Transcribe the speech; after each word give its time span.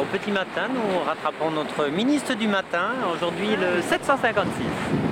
Au 0.00 0.04
petit 0.16 0.30
matin, 0.30 0.68
nous 0.72 1.04
rattrapons 1.04 1.50
notre 1.50 1.90
ministre 1.90 2.34
du 2.34 2.48
matin, 2.48 2.92
aujourd'hui 3.14 3.50
le 3.56 3.82
756. 3.82 4.46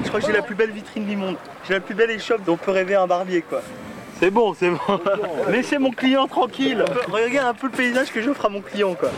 Je 0.05 0.09
crois 0.09 0.21
que 0.21 0.27
j'ai 0.27 0.33
la 0.33 0.43
plus 0.43 0.55
belle 0.55 0.71
vitrine 0.71 1.05
du 1.05 1.17
monde. 1.17 1.37
J'ai 1.69 1.75
la 1.75 1.81
plus 1.81 1.95
belle 1.95 2.13
échoppe 2.13 2.45
dont 2.45 2.57
peut 2.57 2.71
rêver 2.71 2.95
un 2.95 3.07
barbier 3.07 3.43
quoi. 3.43 3.61
C'est 4.19 4.31
bon, 4.31 4.55
c'est 4.55 4.71
bon. 4.71 4.79
Laissez 5.51 5.77
mon 5.77 5.91
client 5.91 6.27
tranquille. 6.27 6.83
Regardez 7.09 7.39
un 7.39 7.53
peu 7.53 7.67
le 7.67 7.73
paysage 7.73 8.11
que 8.11 8.23
j'offre 8.23 8.47
à 8.47 8.49
mon 8.49 8.63
client 8.63 8.95
quoi. 8.95 9.11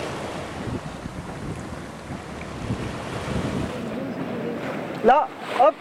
Là, 5.05 5.29
hop 5.61 5.75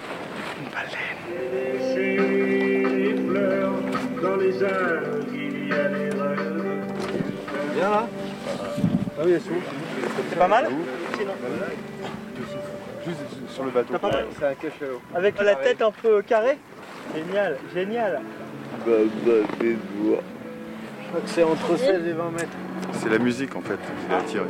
Viens 7.74 7.90
là. 7.90 8.08
Ah 9.20 9.24
oui, 9.26 9.34
c'est 9.40 9.50
bon. 9.50 9.56
C'est 10.30 10.38
pas 10.38 10.48
mal 10.48 10.70
Juste 13.06 13.20
sur 13.50 13.64
le 13.64 13.72
bateau. 13.72 13.98
Pas 13.98 14.12
mal 14.12 14.28
C'est 14.38 14.46
un 14.46 14.54
cachalot. 14.54 15.02
Avec 15.16 15.42
la 15.42 15.56
tête 15.56 15.82
un 15.82 15.92
peu 15.92 16.22
carrée 16.22 16.60
Génial, 17.16 17.58
génial. 17.74 18.22
Bah, 18.86 18.92
bah, 19.26 19.32
des 19.60 19.74
doigts. 19.74 20.22
Je 21.02 21.08
crois 21.08 21.22
que 21.22 21.30
c'est 21.30 21.44
entre 21.44 21.76
16 21.78 22.06
et 22.06 22.12
20 22.12 22.30
mètres. 22.32 22.58
C'est 22.94 23.10
la 23.10 23.18
musique 23.18 23.56
en 23.56 23.62
fait 23.62 23.78
qui 23.78 24.38
l'a 24.38 24.48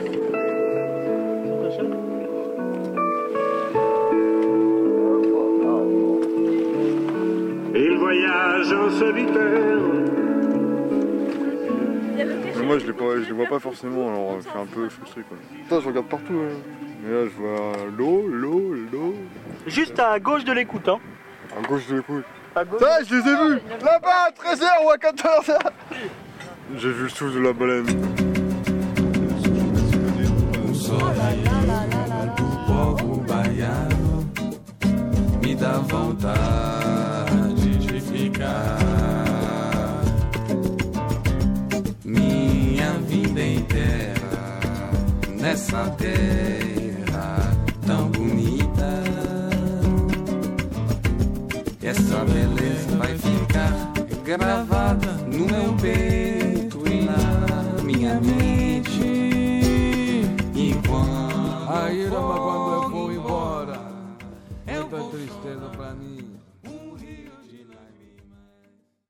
en 8.76 8.90
solitaire. 8.90 9.78
Moi 12.66 12.80
je 12.80 12.88
les, 12.88 12.94
pas- 12.94 13.16
je 13.22 13.26
les 13.28 13.32
vois 13.32 13.46
pas 13.46 13.60
forcément, 13.60 14.10
alors 14.10 14.36
je 14.40 14.50
suis 14.50 14.58
un 14.58 14.66
peu 14.66 14.90
frustré 14.90 15.22
quoi. 15.28 15.38
Putain, 15.64 15.80
je 15.80 15.88
regarde 15.88 16.08
partout. 16.08 16.34
hein. 16.34 16.54
Mais 17.04 17.14
là 17.14 17.26
je 17.26 17.42
vois 17.42 17.72
l'eau, 17.98 18.28
l'eau, 18.28 18.74
l'eau. 18.92 19.14
Juste 19.68 19.98
à 20.00 20.20
gauche 20.20 20.44
de 20.44 20.52
l'écoute 20.52 20.88
hein. 20.90 21.00
À 21.58 21.66
gauche 21.66 21.88
de 21.88 21.96
l'écoute. 21.98 22.26
À 22.56 22.66
gauche. 22.66 22.82
Ça, 22.82 23.04
je 23.08 23.16
les 23.16 23.22
ai 23.22 23.36
vus 23.36 23.60
Là-bas 23.84 24.28
à 24.28 24.32
13h 24.32 24.66
ou 24.86 24.90
à 24.90 24.98
14h 24.98 25.58
J'ai 26.76 26.92
vu 26.92 27.04
le 27.04 27.10
souffle 27.10 27.36
de 27.36 27.40
la 27.40 27.54
baleine. 27.54 27.86
me 35.42 35.54
dá 35.56 35.80
vontade 35.90 36.97
minha 42.06 42.94
vida 43.08 43.42
inteira 43.42 44.60
nessa 45.40 45.90
terra 45.92 47.52
tão 47.86 48.10
bonita. 48.12 49.04
Essa 51.82 52.26
beleza 52.26 52.98
vai 52.98 53.18
ficar 53.18 53.72
gravada 54.24 55.14
no 55.14 55.46
meu 55.46 55.74
peito 55.82 56.84
e 56.88 57.06
na 57.06 57.82
minha 57.84 58.20
mente. 58.20 59.02
E 60.54 60.76
quando 60.88 61.70
A 61.70 61.92
Irama, 61.92 62.40
quando 62.40 62.74
eu 62.74 62.90
vou 62.90 63.12
embora, 63.12 63.80
muita 64.66 64.98
tristeza 65.10 65.70
pra 65.76 65.94
mim. 65.94 66.38